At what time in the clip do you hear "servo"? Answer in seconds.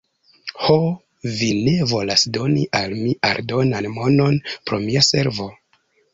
5.13-5.49